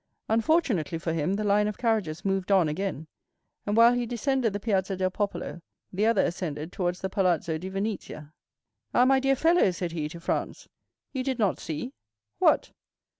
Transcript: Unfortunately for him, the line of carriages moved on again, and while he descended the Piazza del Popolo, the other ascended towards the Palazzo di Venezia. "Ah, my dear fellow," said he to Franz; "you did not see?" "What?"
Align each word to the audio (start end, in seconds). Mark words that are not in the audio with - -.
Unfortunately 0.29 0.97
for 0.97 1.13
him, 1.13 1.35
the 1.35 1.43
line 1.43 1.67
of 1.67 1.77
carriages 1.77 2.25
moved 2.25 2.51
on 2.51 2.67
again, 2.67 3.05
and 3.67 3.77
while 3.77 3.93
he 3.93 4.07
descended 4.07 4.51
the 4.51 4.59
Piazza 4.59 4.97
del 4.97 5.11
Popolo, 5.11 5.61
the 5.93 6.07
other 6.07 6.23
ascended 6.25 6.71
towards 6.71 7.01
the 7.01 7.07
Palazzo 7.07 7.59
di 7.59 7.69
Venezia. 7.69 8.33
"Ah, 8.95 9.05
my 9.05 9.19
dear 9.19 9.35
fellow," 9.35 9.69
said 9.69 9.91
he 9.91 10.09
to 10.09 10.19
Franz; 10.19 10.67
"you 11.13 11.23
did 11.23 11.37
not 11.37 11.59
see?" 11.59 11.93
"What?" 12.39 12.71